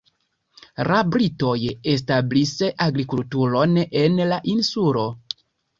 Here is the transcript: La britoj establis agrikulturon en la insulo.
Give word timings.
La 0.91 1.01
britoj 1.15 1.53
establis 1.93 2.57
agrikulturon 2.89 3.83
en 4.05 4.21
la 4.35 4.45
insulo. 4.57 5.11